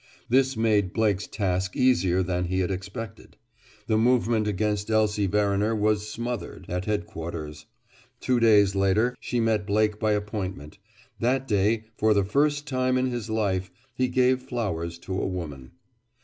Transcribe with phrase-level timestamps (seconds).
[0.29, 3.37] This made Blake's task easier than he had expected.
[3.85, 7.67] The movement against Elsie Verriner was "smothered" at Headquarters.
[8.19, 10.79] Two days later she met Blake by appointment.
[11.19, 15.73] That day, for the first time in his life, he gave flowers to a woman.